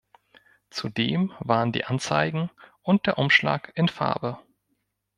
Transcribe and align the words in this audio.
Zudem 0.71 1.31
waren 1.41 1.71
die 1.71 1.85
Anzeigen 1.85 2.49
und 2.81 3.05
der 3.05 3.19
Umschlag 3.19 3.71
in 3.75 3.87
Farbe. 3.87 4.39